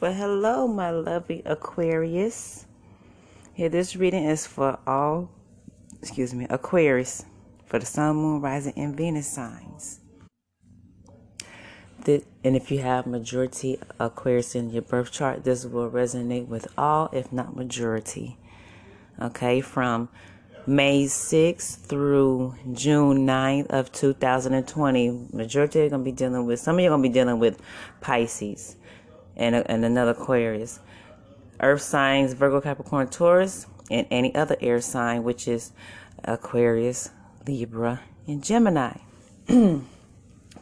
[0.00, 2.64] Well, hello, my lovely Aquarius.
[3.52, 5.30] Here, this reading is for all,
[6.00, 7.26] excuse me, Aquarius,
[7.66, 10.00] for the Sun, Moon, Rising, and Venus signs.
[12.06, 12.24] And
[12.56, 17.30] if you have majority Aquarius in your birth chart, this will resonate with all, if
[17.30, 18.38] not majority.
[19.20, 20.08] Okay, from
[20.66, 25.28] May 6th through June 9th of 2020.
[25.34, 27.38] Majority are going to be dealing with, some of you are going to be dealing
[27.38, 27.60] with
[28.00, 28.76] Pisces
[29.40, 30.78] and, and another Aquarius.
[31.60, 35.72] Earth signs, Virgo, Capricorn, Taurus, and any other air sign, which is
[36.24, 37.10] Aquarius,
[37.46, 38.96] Libra, and Gemini.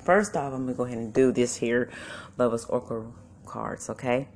[0.03, 1.91] First off, I'm going to go ahead and do this here
[2.39, 3.15] Lovers Oracle
[3.45, 4.29] cards, okay?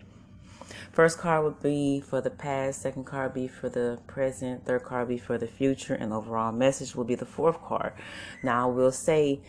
[0.93, 5.09] First card would be for the past, second card be for the present, third card
[5.09, 7.95] be for the future, and overall message will be the fourth card.
[8.43, 9.41] Now, I will say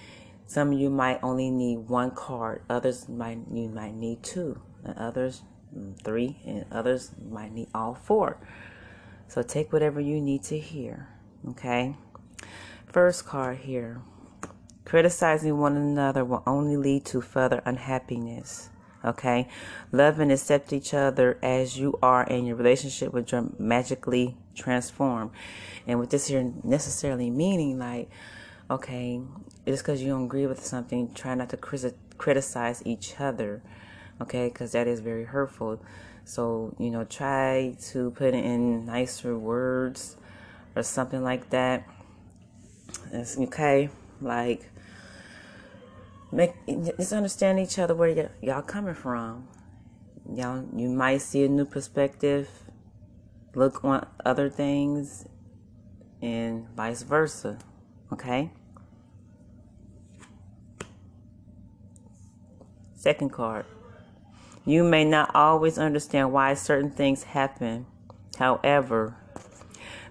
[0.47, 4.97] some of you might only need one card, others might you might need two, and
[4.97, 5.41] others
[5.75, 8.37] mm, three, and others might need all four.
[9.27, 11.07] So take whatever you need to hear,
[11.49, 11.95] okay?
[12.85, 14.01] First card here.
[14.85, 18.69] Criticizing one another will only lead to further unhappiness.
[19.05, 19.49] Okay,
[19.91, 23.25] love and accept each other as you are, and your relationship will
[23.59, 25.31] magically transform.
[25.85, 28.09] And with this here necessarily meaning, like,
[28.69, 29.19] okay,
[29.65, 33.61] just because you don't agree with something, try not to criticize each other.
[34.21, 35.81] Okay, because that is very hurtful.
[36.25, 40.17] So you know, try to put in nicer words
[40.75, 41.87] or something like that.
[43.11, 43.89] It's okay,
[44.21, 44.69] like
[46.31, 46.53] make
[46.97, 49.47] just understand each other where y- y'all coming from.
[50.33, 52.49] Y'all, you might see a new perspective,
[53.55, 55.25] look on other things,
[56.21, 57.59] and vice versa.
[58.11, 58.51] Okay.
[62.95, 63.65] Second card.
[64.65, 67.85] You may not always understand why certain things happen.
[68.37, 69.15] However,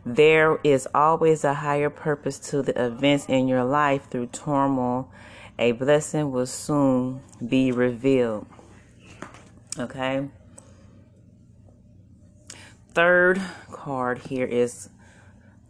[0.05, 5.11] there is always a higher purpose to the events in your life through turmoil
[5.59, 8.47] a blessing will soon be revealed.
[9.79, 10.29] Okay.
[12.95, 14.89] Third card here is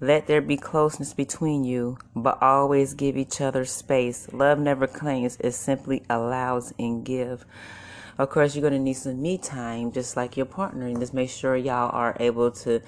[0.00, 4.32] let there be closeness between you, but always give each other space.
[4.32, 7.44] Love never claims, it simply allows and give.
[8.22, 11.12] Of course, you're going to need some me time, just like your partner, and just
[11.12, 12.80] make sure y'all are able to,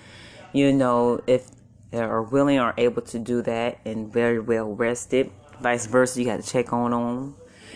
[0.52, 1.48] you know, if
[1.90, 5.32] they are willing or able to do that and very well rested.
[5.60, 7.34] Vice versa you got to check on them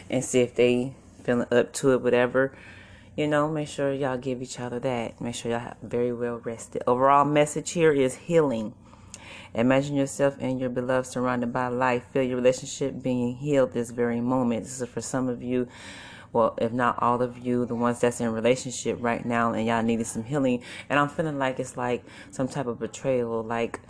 [0.08, 2.56] and see if they feeling up to it whatever.
[3.16, 5.20] You know make sure y'all give each other that.
[5.20, 6.84] Make sure y'all have very well rested.
[6.86, 8.72] Overall message here is healing.
[9.52, 12.04] Imagine yourself and your beloved surrounded by life.
[12.12, 14.62] Feel your relationship being healed this very moment.
[14.62, 15.66] This is for some of you
[16.32, 19.82] well if not all of you the ones that's in relationship right now and y'all
[19.82, 23.80] needed some healing and i'm feeling like it's like some type of betrayal like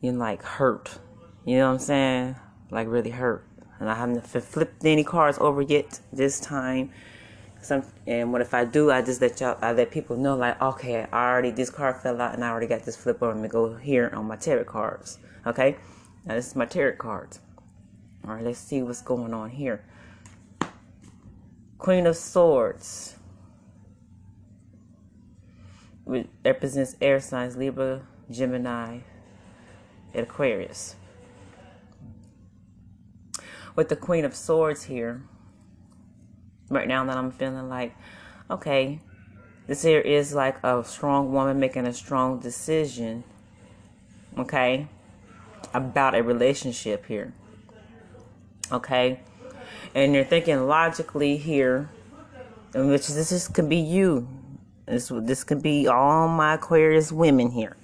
[0.00, 0.98] you know like hurt
[1.44, 2.36] you know what i'm saying
[2.74, 3.46] like really hurt.
[3.80, 6.90] And I haven't flipped any cards over yet this time.
[7.62, 8.90] Some and what if I do?
[8.90, 12.20] I just let y'all, I let people know like, okay, I already this card fell
[12.20, 13.32] out, and I already got this flip over.
[13.32, 15.18] Gonna go here on my tarot cards.
[15.46, 15.76] Okay,
[16.26, 17.40] now this is my tarot cards.
[18.26, 19.84] All right, let's see what's going on here.
[21.84, 23.16] Queen of Swords,
[26.04, 28.00] which represents air signs Libra,
[28.30, 29.00] Gemini,
[30.14, 30.96] and Aquarius.
[33.76, 35.24] With the Queen of Swords here,
[36.70, 37.94] right now that I'm feeling like,
[38.50, 39.00] okay,
[39.66, 43.24] this here is like a strong woman making a strong decision,
[44.38, 44.88] okay,
[45.74, 47.34] about a relationship here,
[48.72, 49.20] okay,
[49.94, 51.90] and you're thinking logically here,
[52.74, 54.28] which this is, could be you.
[54.86, 57.76] This this could be all my Aquarius women here.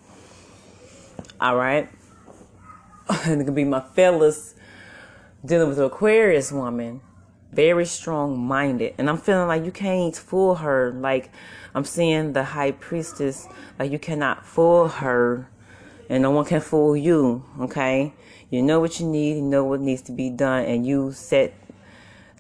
[1.41, 1.89] All right,
[3.25, 4.55] and it could be my fellas
[5.45, 7.01] dealing with Aquarius woman,
[7.53, 8.95] very strong minded.
[8.99, 10.93] And I'm feeling like you can't fool her.
[10.93, 11.31] Like
[11.75, 13.49] I'm seeing the high priestess,
[13.79, 15.49] like you cannot fool her
[16.11, 17.45] and no one can fool you.
[17.61, 18.13] Okay.
[18.51, 21.55] You know what you need, you know what needs to be done, and you set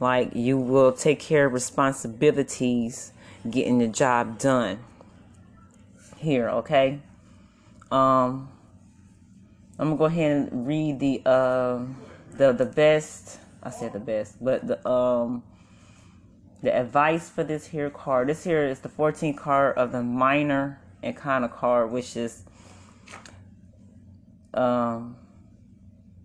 [0.00, 3.12] like you will take care of responsibilities
[3.48, 4.78] getting the job done.
[6.16, 7.00] Here, okay?
[7.92, 8.48] Um
[9.78, 11.84] I'm gonna go ahead and read the uh
[12.32, 15.42] the the best I said the best, but the um
[16.62, 18.28] the advice for this here card.
[18.28, 22.42] This here is the 14th card of the minor arcana card, which is
[24.54, 25.16] um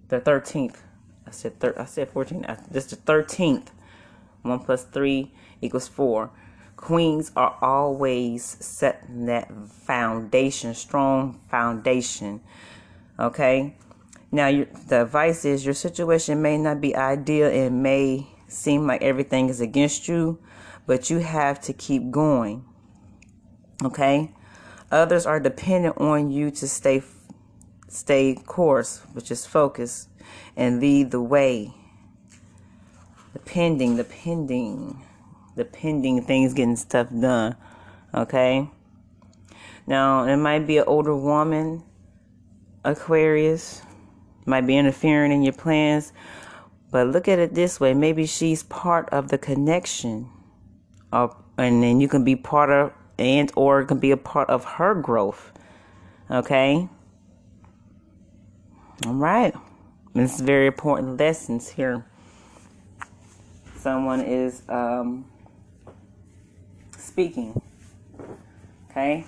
[0.07, 0.77] the 13th.
[1.35, 2.45] I said thir- I said 14.
[2.71, 3.67] This is the 13th.
[4.41, 6.29] One plus three equals four.
[6.77, 12.39] Queens are always setting that foundation, strong foundation.
[13.19, 13.75] Okay?
[14.31, 14.49] Now,
[14.87, 19.59] the advice is your situation may not be ideal and may seem like everything is
[19.59, 20.39] against you,
[20.85, 22.63] but you have to keep going.
[23.83, 24.31] Okay?
[24.89, 27.03] Others are dependent on you to stay
[27.89, 30.07] stay course, which is focus,
[30.55, 31.73] and lead the way.
[33.33, 35.01] The pending, the pending,
[35.55, 37.55] the pending things getting stuff done.
[38.13, 38.69] Okay?
[39.87, 41.83] Now, it might be an older woman,
[42.83, 43.81] Aquarius,
[44.45, 46.13] might be interfering in your plans,
[46.91, 50.29] but look at it this way maybe she's part of the connection,
[51.11, 54.95] and then you can be part of, and or can be a part of her
[54.95, 55.51] growth.
[56.31, 56.87] Okay?
[59.05, 59.53] All right.
[60.15, 62.05] Is very important lessons here.
[63.75, 65.25] Someone is um,
[66.97, 67.61] speaking.
[68.89, 69.25] Okay.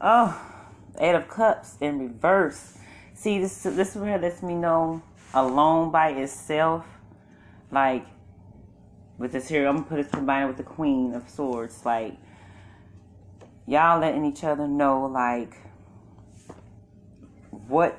[0.00, 0.40] Oh,
[0.98, 2.78] Eight of Cups in reverse.
[3.12, 5.02] See, this this where lets me know
[5.34, 6.86] alone by itself,
[7.70, 8.06] like
[9.18, 11.84] with this here, I'm gonna put it combined with the Queen of Swords.
[11.84, 12.16] Like
[13.66, 15.58] y'all letting each other know, like
[17.50, 17.98] what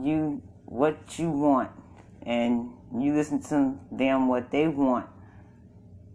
[0.00, 1.70] you what you want
[2.22, 5.06] and you listen to them what they want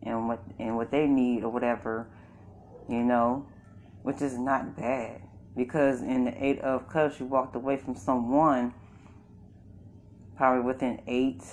[0.03, 2.07] and what and what they need or whatever
[2.87, 3.45] you know
[4.01, 5.21] which is not bad.
[5.55, 8.73] Because in the eight of cups you walked away from someone
[10.37, 11.43] probably within eight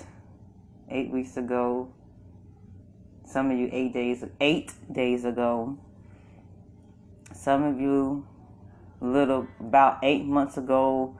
[0.89, 1.91] eight weeks ago.
[3.25, 5.77] Some of you eight days eight days ago.
[7.33, 8.25] Some of you
[9.01, 11.15] little about eight months ago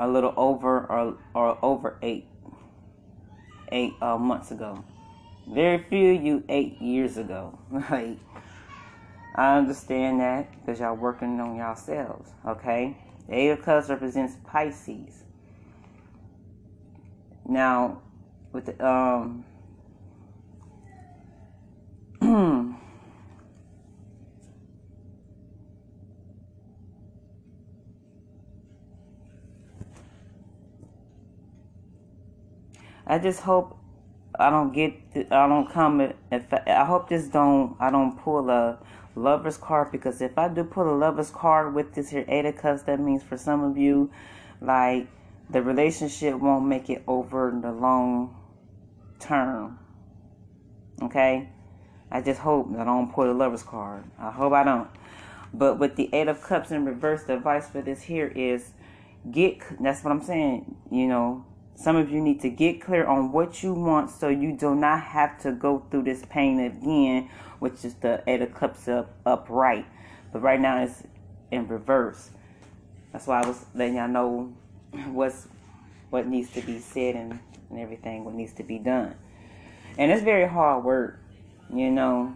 [0.00, 2.26] a little over or, or over eight
[3.70, 4.82] eight uh, months ago.
[5.46, 7.58] Very few you eight years ago.
[7.90, 8.18] Like
[9.36, 12.30] I understand that because y'all working on yourselves.
[12.46, 12.96] Okay,
[13.28, 15.22] the Eight of Cups represents Pisces.
[17.46, 18.02] Now,
[18.52, 19.44] with the um.
[33.10, 33.76] I just hope
[34.38, 34.92] I don't get
[35.32, 38.78] I don't come if I hope this don't I don't pull a
[39.16, 42.56] lover's card because if I do pull a lover's card with this here eight of
[42.56, 44.12] cups that means for some of you
[44.60, 45.08] like
[45.50, 48.36] the relationship won't make it over the long
[49.18, 49.80] term
[51.02, 51.48] okay?
[52.12, 54.04] I just hope I don't pull a lover's card.
[54.20, 54.88] I hope I don't.
[55.52, 58.70] But with the eight of cups in reverse the advice for this here is
[59.28, 61.44] get that's what I'm saying you know
[61.80, 65.00] some of you need to get clear on what you want so you do not
[65.00, 69.86] have to go through this pain again, which is the Eight of Cups up upright.
[70.30, 71.02] But right now it's
[71.50, 72.28] in reverse.
[73.12, 74.52] That's why I was letting y'all know
[75.06, 75.48] what's
[76.10, 77.38] what needs to be said and,
[77.70, 79.14] and everything, what needs to be done.
[79.96, 81.18] And it's very hard work,
[81.72, 82.34] you know,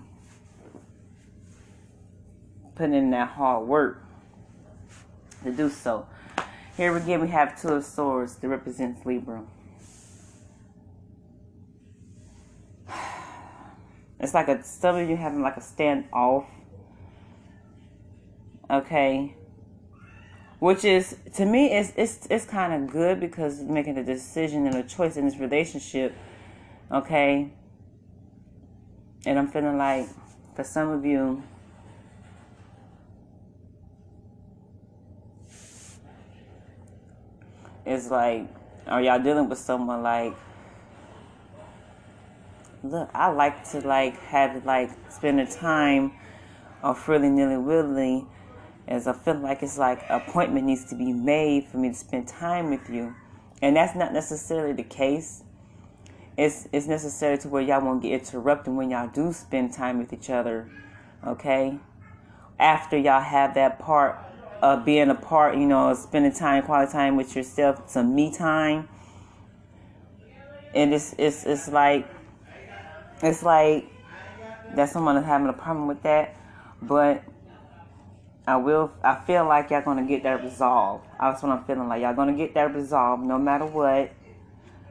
[2.77, 4.03] putting in that hard work
[5.43, 6.07] to do so.
[6.77, 9.45] Here again, we have Two of Swords that represents Libra.
[14.19, 16.47] It's like a some of you having like a standoff.
[18.71, 19.37] Okay.
[20.59, 24.75] Which is to me it's it's it's kind of good because making a decision and
[24.77, 26.17] a choice in this relationship.
[26.91, 27.53] Okay.
[29.27, 30.09] And I'm feeling like
[30.57, 31.43] for some of you
[37.87, 38.49] it's like,
[38.87, 40.35] are y'all dealing with someone like,
[42.83, 46.13] look, I like to like have like spending time
[46.83, 48.27] or freely nilly willy
[48.87, 52.29] as I feel like it's like appointment needs to be made for me to spend
[52.29, 53.15] time with you.
[53.63, 55.43] And that's not necessarily the case.
[56.37, 60.13] It's it's necessary to where y'all won't get interrupted when y'all do spend time with
[60.13, 60.69] each other.
[61.27, 61.79] Okay?
[62.59, 64.19] After y'all have that part
[64.63, 68.89] uh, being apart, you know, spending time, quality time with yourself, some me time.
[70.73, 72.09] And it's it's it's like
[73.23, 73.87] it's like
[74.75, 76.35] that someone is having a problem with that,
[76.83, 77.23] but
[78.47, 78.93] I will.
[79.03, 81.07] I feel like y'all gonna get that resolved.
[81.19, 82.03] That's what I'm feeling like.
[82.03, 84.13] Y'all gonna get that resolved no matter what.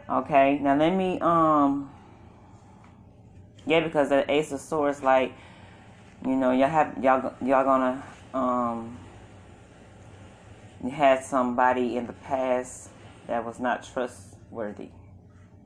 [0.10, 0.60] Okay.
[0.60, 1.92] Now let me um.
[3.66, 5.34] Yeah, because the Ace of Swords, like,
[6.26, 8.04] you know, y'all have y'all y'all gonna
[8.34, 8.98] um
[10.92, 12.90] had somebody in the past
[13.28, 14.90] that was not trustworthy,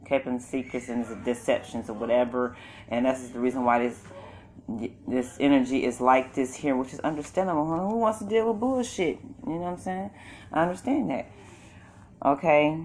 [0.07, 2.55] keeping secrets and deceptions or whatever,
[2.87, 3.99] and that's the reason why this
[5.07, 7.65] this energy is like this here, which is understandable.
[7.65, 9.19] Who wants to deal with bullshit?
[9.45, 10.11] You know what I'm saying?
[10.51, 11.31] I understand that.
[12.25, 12.77] Okay.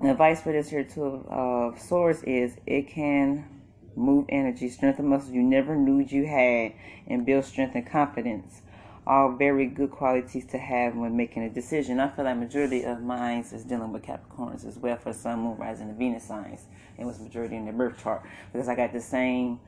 [0.00, 3.62] The advice for this here two of swords is it can
[3.96, 6.72] move energy, strengthen muscles you never knew you had,
[7.06, 8.62] and build strength and confidence.
[9.06, 12.00] All very good qualities to have when making a decision.
[12.00, 15.58] I feel like majority of minds is dealing with Capricorns as well for Sun, Moon,
[15.58, 16.66] Rising, and Venus signs.
[16.98, 19.60] It was majority in the birth chart because I got the same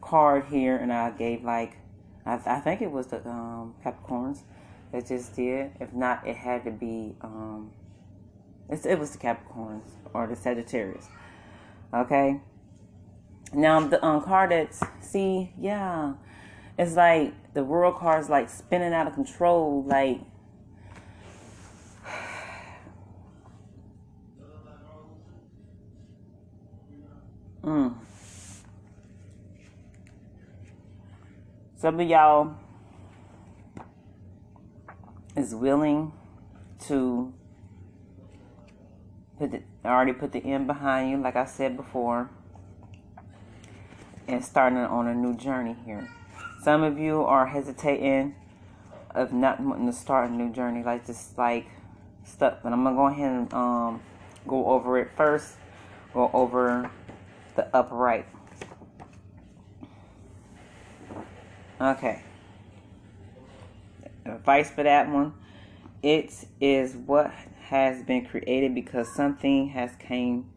[0.00, 1.78] card here, and I gave like
[2.24, 4.40] I, I think it was the um, Capricorns
[4.92, 5.72] that just did.
[5.80, 7.70] If not, it had to be um,
[8.68, 11.08] it was the Capricorns or the Sagittarius.
[11.94, 12.40] Okay.
[13.52, 16.14] Now the um, card that's see, yeah,
[16.78, 20.20] it's like the world car is like spinning out of control, like.
[27.62, 27.96] Mm.
[31.74, 32.54] Some of y'all
[35.36, 36.12] is willing
[36.86, 37.34] to
[39.38, 42.30] put the, already put the end behind you, like I said before,
[44.28, 46.08] and starting on a new journey here.
[46.66, 48.34] Some of you are hesitating
[49.14, 51.68] of not wanting to start a new journey, like just like
[52.24, 52.58] stuff.
[52.60, 54.02] But I'm gonna go ahead and um,
[54.48, 55.54] go over it first.
[56.12, 56.90] Go over
[57.54, 58.26] the upright.
[61.80, 62.24] Okay.
[64.24, 65.34] Advice for that one.
[66.02, 67.30] It is what
[67.60, 70.50] has been created because something has came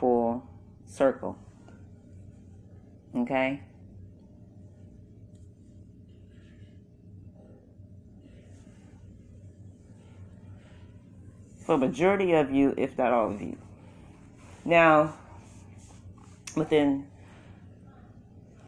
[0.00, 0.48] full
[0.86, 1.36] circle.
[3.14, 3.60] Okay?
[11.68, 13.58] For majority of you, if not all of you.
[14.64, 15.12] Now,
[16.56, 17.06] within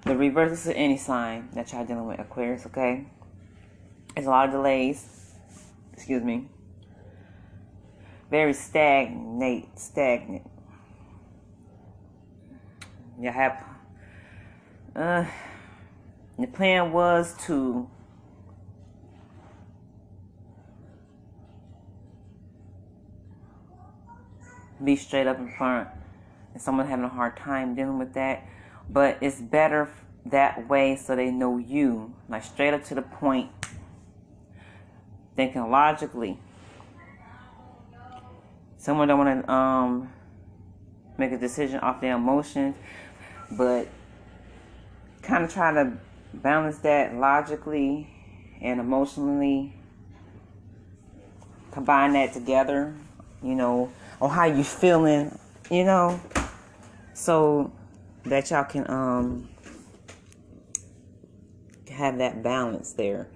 [0.04, 3.06] the reverse of any sign that y'all dealing with, Aquarius, okay?
[4.14, 5.32] There's a lot of delays.
[5.94, 6.50] Excuse me
[8.30, 10.48] very stagnate, stagnant.
[13.20, 13.64] You have,
[14.94, 15.24] uh,
[16.38, 17.90] the plan was to
[24.84, 25.88] be straight up in front
[26.52, 28.44] and someone having a hard time dealing with that
[28.88, 29.88] but it's better
[30.26, 33.50] that way so they know you like straight up to the point
[35.36, 36.38] thinking logically
[38.80, 40.10] Someone don't want to um,
[41.18, 42.74] make a decision off their emotions,
[43.50, 43.86] but
[45.20, 45.98] kind of try to
[46.32, 48.08] balance that logically
[48.62, 49.74] and emotionally.
[51.72, 52.94] Combine that together,
[53.42, 55.38] you know, on how you feeling,
[55.70, 56.20] you know,
[57.14, 57.72] so
[58.24, 59.48] that y'all can um
[61.90, 63.28] have that balance there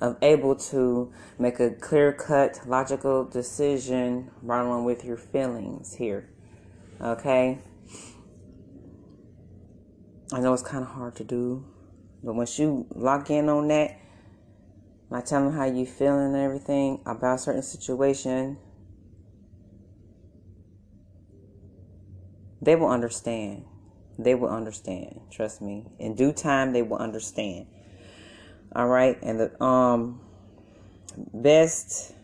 [0.00, 6.28] of able to make a clear cut, logical decision right along with your feelings here.
[7.00, 7.58] Okay?
[10.32, 11.64] I know it's kind of hard to do,
[12.24, 13.98] but once you lock in on that,
[15.08, 18.56] by telling how you feeling and everything about a certain situation,
[22.62, 23.64] they will understand.
[24.18, 25.20] They will understand.
[25.30, 25.84] Trust me.
[25.98, 27.66] In due time, they will understand.
[28.74, 30.20] All right, and the um
[31.34, 32.14] best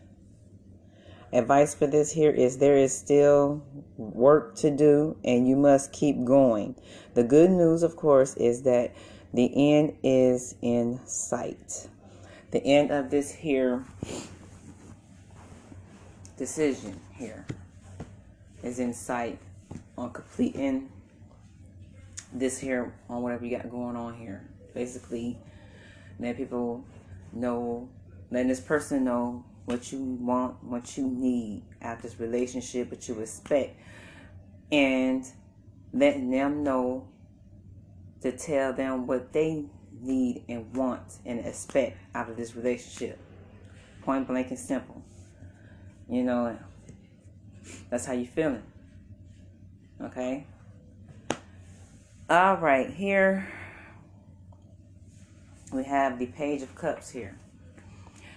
[1.31, 3.63] advice for this here is there is still
[3.97, 6.75] work to do and you must keep going.
[7.13, 8.95] The good news, of course, is that
[9.31, 11.87] the end is in sight.
[12.49, 13.85] The end of this here
[16.35, 17.45] decision here
[18.63, 19.37] is in sight
[19.99, 20.89] on completing
[22.33, 24.49] this here on whatever you got going on here.
[24.73, 25.37] Basically,
[26.19, 26.85] let people
[27.33, 27.89] know,
[28.31, 33.07] letting this person know what you want, what you need out of this relationship, what
[33.07, 33.77] you expect,
[34.71, 35.25] and
[35.91, 37.07] letting them know
[38.21, 39.65] to tell them what they
[40.01, 43.19] need and want and expect out of this relationship.
[44.01, 45.03] Point blank and simple.
[46.09, 46.57] You know,
[47.89, 48.63] that's how you feeling.
[50.01, 50.45] Okay?
[52.29, 53.47] All right, here
[55.73, 57.37] we have the page of cups here.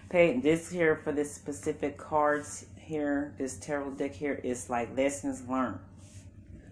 [0.08, 5.48] Page this here for this specific cards here this tarot deck here is like lessons
[5.48, 5.78] learned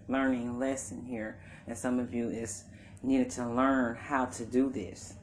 [0.07, 1.39] learning lesson here.
[1.67, 2.65] And some of you is
[3.01, 5.15] needed to learn how to do this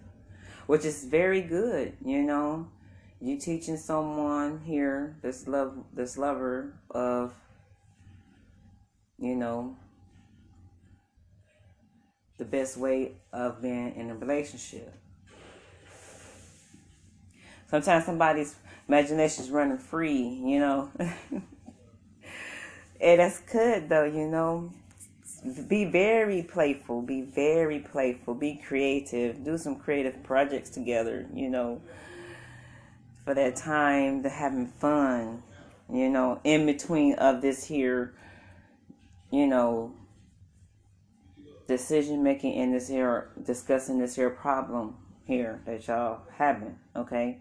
[0.69, 2.69] which is very good you know?
[3.21, 7.35] You teaching someone here this love this lover of
[9.19, 9.77] you know
[12.39, 14.95] the best way of being in a relationship.
[17.69, 18.55] Sometimes somebody's
[18.87, 20.91] imagination is running free, you know.
[23.01, 24.73] and that's good though, you know.
[25.69, 31.81] Be very playful, be very playful, be creative, do some creative projects together, you know,
[33.25, 35.43] for that time to having fun,
[35.93, 38.15] you know, in between of this here,
[39.31, 39.93] you know,
[41.67, 47.39] decision making in this here, discussing this here problem here that y'all having, okay?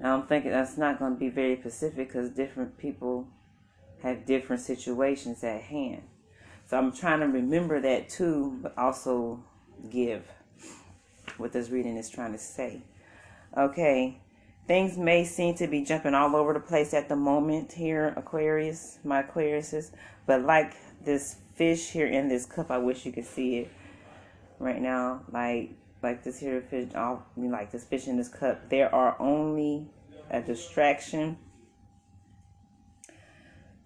[0.00, 3.26] Now I'm thinking that's not going to be very specific because different people
[4.02, 6.02] have different situations at hand.
[6.66, 9.42] So I'm trying to remember that too, but also
[9.90, 10.24] give
[11.36, 12.82] what this reading is trying to say.
[13.56, 14.20] Okay,
[14.68, 18.98] things may seem to be jumping all over the place at the moment here, Aquarius,
[19.02, 19.90] my Aquariuses,
[20.26, 23.70] but like this fish here in this cup, I wish you could see it
[24.58, 25.22] right now.
[25.32, 25.70] Like
[26.02, 28.68] like this here fish, I mean, like this fish in this cup.
[28.68, 29.88] There are only
[30.30, 31.38] a distraction.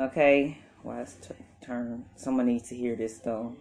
[0.01, 1.17] Okay, wise
[1.65, 2.05] turn.
[2.17, 3.55] Someone needs to hear this though.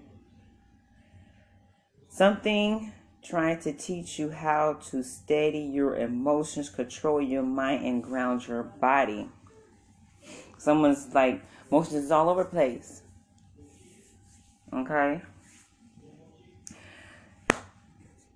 [2.09, 2.91] Something
[3.23, 8.63] trying to teach you how to steady your emotions, control your mind, and ground your
[8.63, 9.29] body.
[10.57, 13.01] Someone's like emotions is all over the place.
[14.73, 15.21] Okay.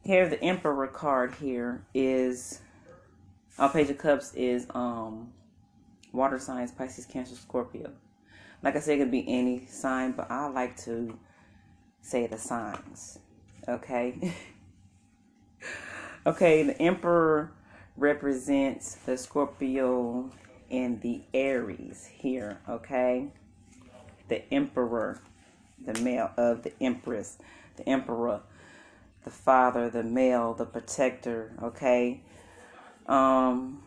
[0.04, 2.60] Here, the Emperor card here is
[3.58, 5.34] our Page of Cups is um
[6.12, 7.92] water signs, Pisces, Cancer, Scorpio.
[8.62, 11.18] Like I said, it could be any sign, but I like to
[12.02, 13.20] say the signs.
[13.68, 14.34] Okay.
[16.26, 17.52] okay, the Emperor
[17.98, 20.30] represents the Scorpio
[20.70, 22.60] and the Aries here.
[22.68, 23.28] Okay.
[24.28, 25.22] The Emperor,
[25.86, 27.38] the male of the Empress,
[27.78, 28.42] the Emperor,
[29.24, 31.54] the father, the male, the protector.
[31.62, 32.22] Okay
[33.08, 33.84] um,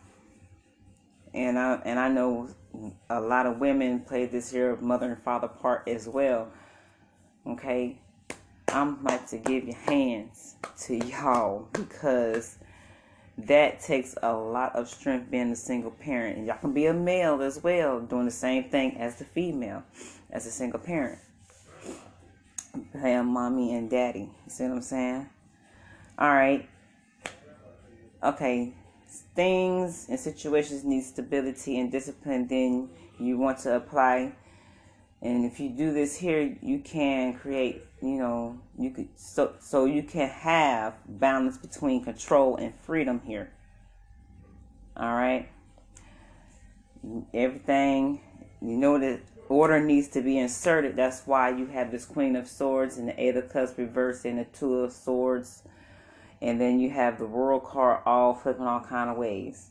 [1.33, 2.49] and I and I know
[3.09, 6.51] a lot of women play this here mother and father part as well.
[7.45, 7.99] Okay,
[8.71, 12.57] I'm like to give you hands to y'all because
[13.37, 16.37] that takes a lot of strength being a single parent.
[16.37, 19.83] And y'all can be a male as well, doing the same thing as the female,
[20.29, 21.19] as a single parent.
[22.91, 24.19] Playing mommy and daddy.
[24.19, 25.29] You see what I'm saying?
[26.17, 26.67] All right.
[28.21, 28.73] Okay,
[29.35, 34.33] things and situations need stability and discipline, then you want to apply.
[35.21, 39.85] And if you do this here, you can create, you know, you could so so
[39.85, 43.51] you can have balance between control and freedom here.
[44.95, 45.49] All right.
[47.33, 48.21] Everything,
[48.61, 50.95] you know that order needs to be inserted.
[50.95, 54.39] That's why you have this Queen of Swords and the Eight of Cups reversed and
[54.39, 55.63] the Two of Swords
[56.41, 59.69] and then you have the world card all flipping all kind of ways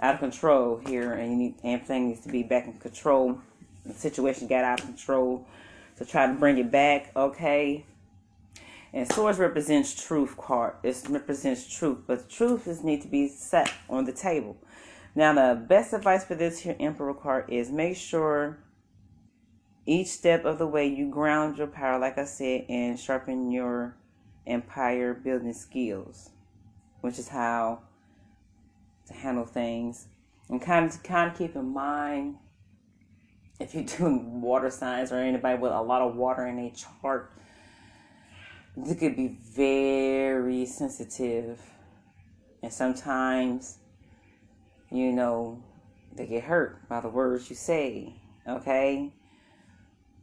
[0.00, 3.38] out of control here and you need everything needs to be back in control
[3.84, 5.46] the situation got out of control
[5.96, 7.84] to try to bring it back okay
[8.92, 13.72] and swords represents truth card it represents truth but truth is need to be set
[13.88, 14.56] on the table
[15.14, 18.58] now the best advice for this here emperor card is make sure
[19.84, 23.96] each step of the way you ground your power like i said and sharpen your
[24.46, 26.30] empire building skills,
[27.00, 27.80] which is how
[29.06, 30.08] to handle things.
[30.48, 32.36] And kind of kind of keep in mind
[33.62, 37.32] if you're doing water signs or anybody with a lot of water in a chart,
[38.76, 41.60] they could be very sensitive.
[42.62, 43.78] And sometimes,
[44.90, 45.62] you know,
[46.14, 48.14] they get hurt by the words you say.
[48.48, 49.12] Okay?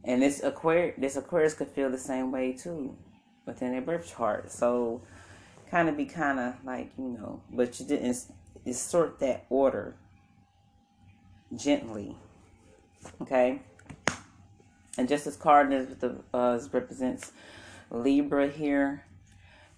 [0.04, 2.96] And this Aquarius, this Aquarius could feel the same way too
[3.46, 4.50] within their birth chart.
[4.50, 5.02] So
[5.70, 8.16] kind of be kind of like, you know, but you didn't
[8.72, 9.96] sort that order
[11.54, 12.16] gently.
[13.30, 13.60] Okay?
[14.98, 17.30] And Justice card is the uh, represents
[17.90, 19.04] Libra here.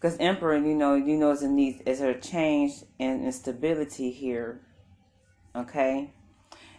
[0.01, 4.63] Because Emperor, you know, you know, is a need, is a change and instability here.
[5.55, 6.13] Okay?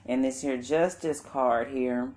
[0.06, 2.12] And this here Justice card here,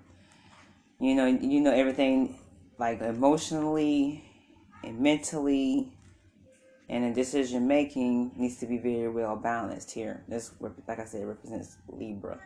[0.99, 2.39] you know, you know everything
[2.79, 4.25] like emotionally
[4.83, 5.93] and mentally
[6.89, 10.23] and in decision making needs to be very well balanced here.
[10.27, 10.51] This,
[10.87, 12.39] like I said, represents Libra.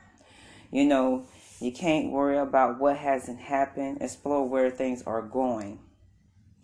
[0.72, 1.26] You know,
[1.62, 4.00] you can't worry about what hasn't happened.
[4.02, 5.80] Explore where things are going.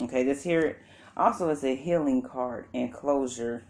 [0.02, 0.80] Okay, this here
[1.16, 3.64] also is a healing card and closure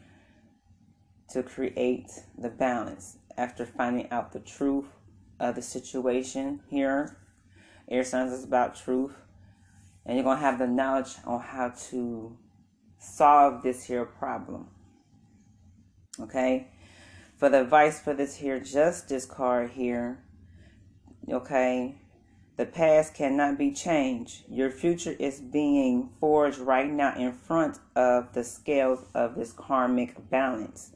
[1.29, 4.87] to create the balance after finding out the truth
[5.39, 7.17] of the situation here.
[7.89, 9.13] Air signs is about truth
[10.05, 12.37] and you're going to have the knowledge on how to
[12.99, 14.67] solve this here problem.
[16.19, 16.69] Okay?
[17.35, 20.23] For the advice for this here justice card here,
[21.29, 21.95] okay?
[22.57, 24.43] The past cannot be changed.
[24.49, 30.29] Your future is being forged right now in front of the scales of this karmic
[30.31, 30.91] balance.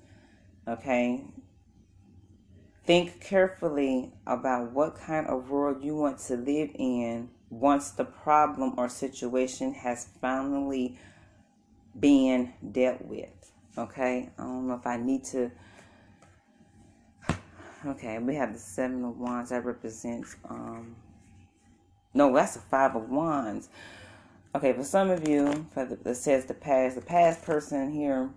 [0.67, 1.23] Okay?
[2.83, 8.73] Think carefully about what kind of world you want to live in once the problem
[8.77, 10.97] or situation has finally
[11.99, 13.51] been dealt with.
[13.77, 14.31] Okay?
[14.39, 15.51] I don't know if I need to.
[17.85, 20.95] Okay, we have the Seven of Wands that represents um,
[22.13, 23.69] no, that's the five of wands.
[24.53, 28.29] Okay, for some of you, for the, that says the past, the past person here,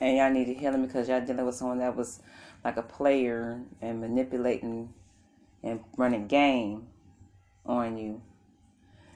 [0.00, 2.20] and y'all need to heal them because y'all dealing with someone that was
[2.64, 4.92] like a player and manipulating
[5.62, 6.88] and running game
[7.64, 8.20] on you.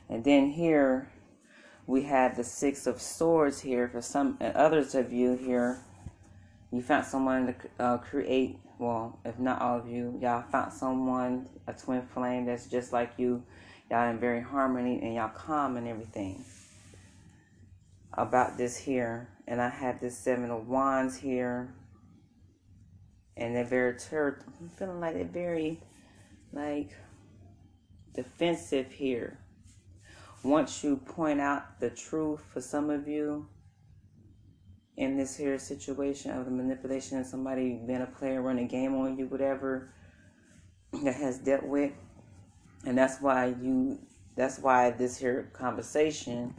[0.08, 1.10] And then here
[1.86, 5.80] we have the six of swords here for some and others of you here.
[6.72, 11.46] You found someone to uh, create well, if not all of you, y'all found someone,
[11.66, 13.42] a twin flame that's just like you.
[13.90, 16.42] Y'all in very harmony and y'all calm and everything.
[18.14, 19.28] About this here.
[19.46, 21.74] And I have this seven of wands here.
[23.36, 25.78] And they're very tur I'm feeling like they're very
[26.54, 26.92] like
[28.14, 29.38] defensive here.
[30.42, 33.46] Once you point out the truth for some of you,
[35.00, 39.16] in this here situation of the manipulation of somebody being a player, running game on
[39.18, 39.88] you, whatever
[41.02, 41.90] that has dealt with.
[42.84, 43.98] And that's why you
[44.36, 46.54] that's why this here conversation,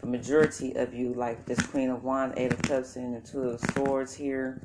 [0.00, 3.42] the majority of you, like this Queen of Wands, Eight of Cups, and the Two
[3.42, 4.60] of Swords here.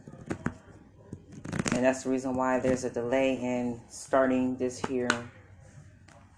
[1.74, 5.10] And that's the reason why there's a delay in starting this here.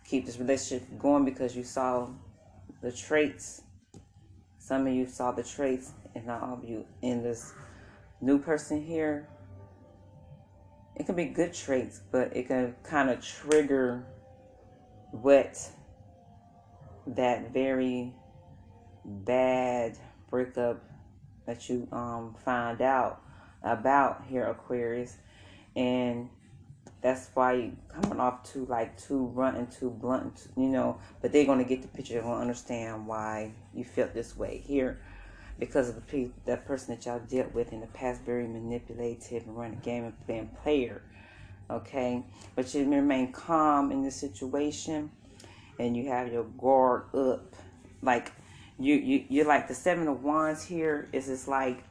[0.05, 2.09] Keep this relationship going because you saw
[2.81, 3.61] the traits.
[4.59, 7.53] Some of you saw the traits if not all of you, in this
[8.21, 9.27] new person here,
[10.95, 14.05] it can be good traits, but it can kind of trigger
[15.11, 15.59] what
[17.05, 18.13] that very
[19.03, 19.97] bad
[20.29, 20.83] breakup
[21.45, 23.21] that you um, find out
[23.61, 25.17] about here, Aquarius.
[25.75, 26.29] And
[27.01, 30.97] that's why you coming off too like too blunt and too blunt, you know.
[31.21, 32.13] But they're gonna get the picture.
[32.13, 35.01] They're gonna understand why you felt this way here
[35.59, 39.43] because of the pe- that person that y'all dealt with in the past, very manipulative
[39.47, 41.01] and running a game and being player.
[41.69, 42.23] Okay,
[42.55, 45.11] but you remain calm in this situation,
[45.79, 47.55] and you have your guard up,
[48.01, 48.31] like
[48.77, 51.09] you you you're like the seven of wands here.
[51.11, 51.83] Is it's like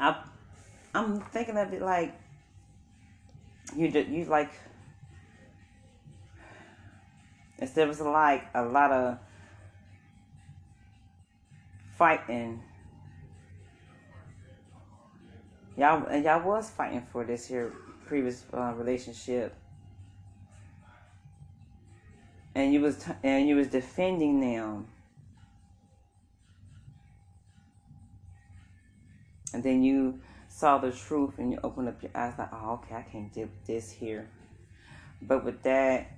[0.00, 0.20] I
[0.94, 2.18] I'm thinking of it like
[3.76, 4.52] you you like
[7.58, 9.18] instead of like a lot of
[12.02, 12.60] fighting.
[15.76, 17.72] Y'all and y'all was fighting for this here
[18.06, 19.54] previous uh, relationship,
[22.56, 24.88] and you was t- and you was defending them,
[29.54, 32.96] and then you saw the truth and you opened up your eyes like, oh, okay,
[32.96, 34.28] I can't deal with this here.
[35.22, 36.10] But with that,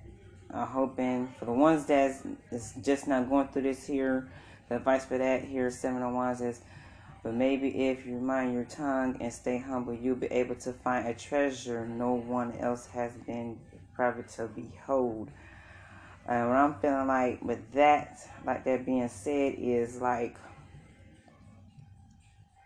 [0.51, 4.27] I'm hoping for the ones that's, that's just not going through this here
[4.69, 6.61] the advice for that here, Seven oh of Wands is,
[7.23, 11.07] but maybe if you mind your tongue and stay humble, you'll be able to find
[11.07, 13.57] a treasure no one else has been
[13.95, 15.29] private to behold.
[16.27, 20.37] And what I'm feeling like with that, like that being said, is like,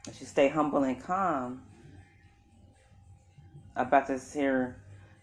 [0.07, 1.61] if you stay humble and calm
[3.75, 4.77] about this here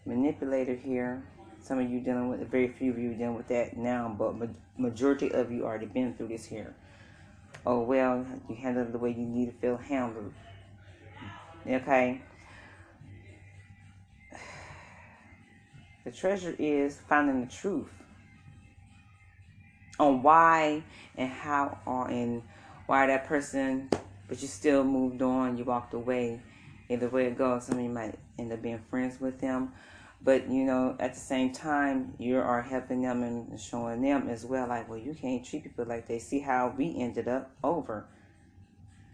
[0.05, 1.23] manipulator here,
[1.67, 4.35] some of you dealing with, very few of you dealing with that now, but
[4.77, 6.73] majority of you already been through this here.
[7.65, 10.31] Oh, well, you handle it the way you need to feel handled.
[11.67, 12.21] Okay?
[16.05, 17.91] The treasure is finding the truth
[19.99, 20.83] on why
[21.17, 22.43] and how or and
[22.85, 23.89] why that person,
[24.29, 26.39] but you still moved on, you walked away.
[26.87, 29.73] Either way it goes, some of you might end up being friends with them
[30.21, 34.45] but you know, at the same time, you are helping them and showing them as
[34.45, 38.07] well, like, well, you can't treat people like they see how we ended up over.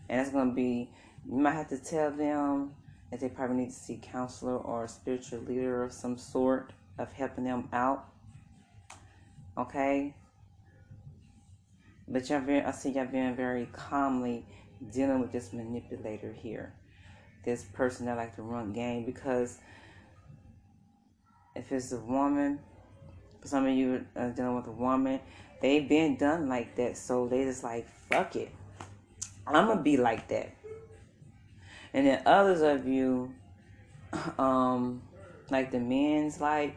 [0.09, 0.89] And it's gonna be
[1.29, 2.73] you might have to tell them
[3.11, 7.11] that they probably need to see counselor or a spiritual leader of some sort of
[7.13, 8.05] helping them out.
[9.57, 10.15] Okay?
[12.07, 14.45] But you're very I see y'all being very calmly
[14.91, 16.73] dealing with this manipulator here.
[17.45, 19.59] This person that like to run game because
[21.55, 22.59] if it's a woman,
[23.43, 25.19] some of you are dealing with a woman,
[25.61, 26.97] they've been done like that.
[26.97, 28.51] So they just like, fuck it.
[29.45, 30.55] I'm going to be like that.
[31.93, 33.33] And then others of you,
[34.37, 35.01] um,
[35.49, 36.75] like the men's, like,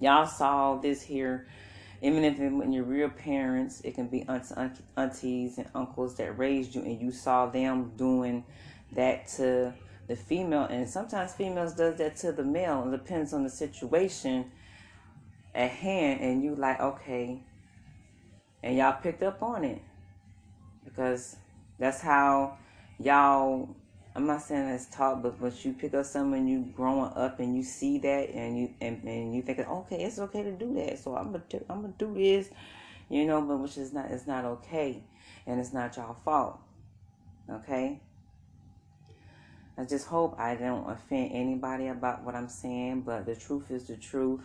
[0.00, 1.46] y'all saw this here.
[2.00, 4.26] Even if it, when your real parents, it can be
[4.96, 8.44] aunties and uncles that raised you, and you saw them doing
[8.90, 9.72] that to
[10.12, 12.84] the female, and sometimes females does that to the male.
[12.86, 14.50] It depends on the situation
[15.54, 17.42] at hand, and you like okay,
[18.62, 19.80] and y'all picked up on it
[20.84, 21.36] because
[21.78, 22.58] that's how
[22.98, 23.74] y'all.
[24.14, 27.56] I'm not saying it's taught, but once you pick up someone you growing up and
[27.56, 30.98] you see that and you and, and you think okay, it's okay to do that,
[30.98, 32.50] so I'm gonna I'm gonna do this,
[33.08, 35.02] you know, but which is not it's not okay,
[35.46, 36.60] and it's not y'all fault,
[37.50, 38.02] okay.
[39.82, 43.88] I just hope I don't offend anybody about what I'm saying, but the truth is
[43.88, 44.42] the truth.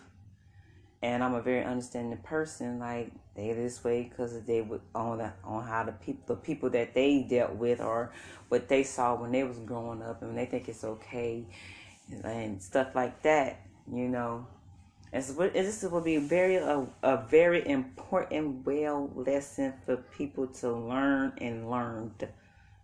[1.03, 2.79] And I'm a very understanding person.
[2.79, 6.71] Like they this way because they would on the, on how the people the people
[6.71, 8.11] that they dealt with or
[8.49, 11.45] what they saw when they was growing up and they think it's okay
[12.23, 13.61] and stuff like that.
[13.93, 14.47] You know,
[15.13, 21.33] it's this will be very a, a very important well lesson for people to learn
[21.37, 22.27] and learned.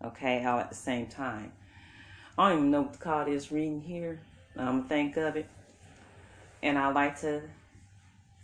[0.04, 1.50] Okay, all at the same time.
[2.36, 4.20] I don't even know what to call this reading here.
[4.56, 5.46] I'm um, think of it.
[6.62, 7.42] And I like to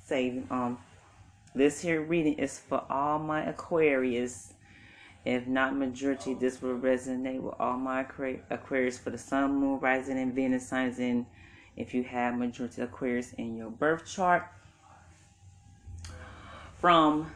[0.04, 0.78] say, um,
[1.54, 4.52] this here reading is for all my Aquarius.
[5.24, 8.06] If not majority, this will resonate with all my
[8.50, 11.26] Aquarius for the Sun, Moon, Rising, and Venus signs in.
[11.76, 14.46] If you have majority Aquarius in your birth chart,
[16.78, 17.30] from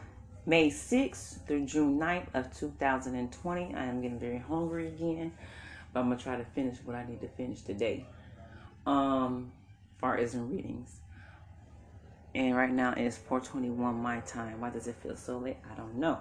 [0.45, 5.33] May 6th through June 9th of 2020, I am getting very hungry again.
[5.95, 8.05] I'm gonna try to finish what I need to finish today.
[8.85, 9.51] Um,
[9.99, 10.99] far as in readings.
[12.33, 14.61] And right now it's 421 my time.
[14.61, 15.57] Why does it feel so late?
[15.71, 16.19] I don't know.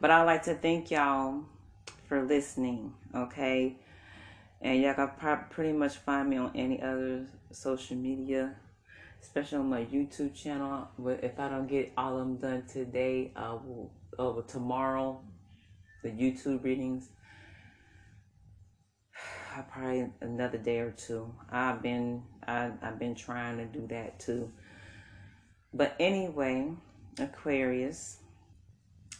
[0.00, 1.44] But I'd like to thank y'all
[2.08, 3.76] for listening, okay?
[4.60, 8.54] And y'all can pretty much find me on any other social media,
[9.22, 10.88] especially on my YouTube channel.
[10.98, 15.20] But if I don't get all of them done today, I will over tomorrow,
[16.02, 17.08] the YouTube readings
[19.62, 21.32] probably another day or two.
[21.50, 24.50] I've been I, I've been trying to do that too.
[25.72, 26.70] But anyway,
[27.18, 28.18] Aquarius,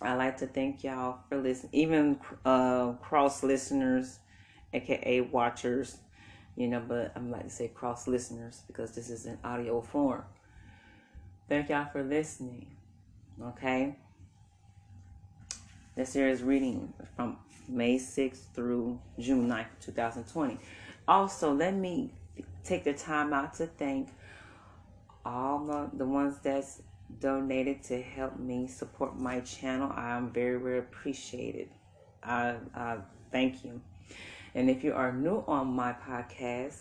[0.00, 1.70] I like to thank y'all for listening.
[1.72, 4.18] Even uh, cross listeners,
[4.72, 5.98] aka watchers,
[6.56, 6.82] you know.
[6.86, 10.24] But I'm like to say cross listeners because this is an audio form.
[11.48, 12.66] Thank y'all for listening.
[13.42, 13.96] Okay.
[15.96, 17.37] This here is reading from
[17.68, 20.59] May 6th through June 9th, 2020.
[21.07, 22.11] Also, let me
[22.64, 24.09] take the time out to thank
[25.24, 26.83] all the, the ones that's
[27.20, 29.92] donated to help me support my channel.
[29.92, 31.68] I'm very, very appreciated.
[32.24, 32.96] I, I
[33.30, 33.80] thank you.
[34.57, 36.80] And if you are new on my podcast,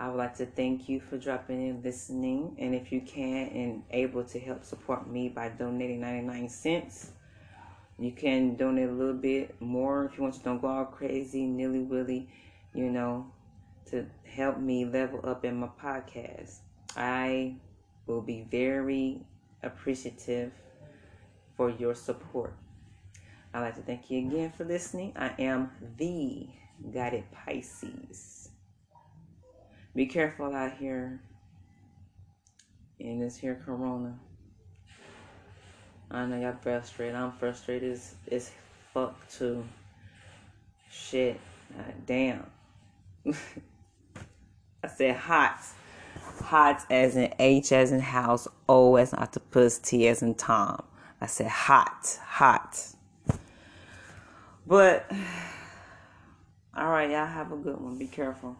[0.00, 3.82] I would like to thank you for dropping in, listening, and if you can and
[3.90, 7.12] able to help support me by donating 99 cents
[7.98, 10.40] you can donate a little bit more if you want to.
[10.40, 12.28] Don't go all crazy, nilly willy,
[12.74, 13.26] you know,
[13.86, 16.58] to help me level up in my podcast.
[16.96, 17.56] I
[18.06, 19.22] will be very
[19.62, 20.52] appreciative
[21.56, 22.54] for your support.
[23.54, 25.14] I'd like to thank you again for listening.
[25.16, 26.48] I am the
[26.92, 28.50] Guided Pisces.
[29.94, 31.22] Be careful out here
[32.98, 34.18] in this here corona.
[36.10, 37.14] I know y'all frustrated.
[37.14, 38.50] I'm frustrated as, as
[38.94, 39.64] fuck too.
[40.90, 41.40] Shit.
[42.06, 42.46] Damn.
[43.26, 45.60] I said hot.
[46.44, 50.82] Hot as in H as in house, O as in octopus, T as in Tom.
[51.20, 52.18] I said hot.
[52.24, 52.78] Hot.
[54.66, 55.10] But,
[56.76, 57.98] alright, y'all have a good one.
[57.98, 58.56] Be careful.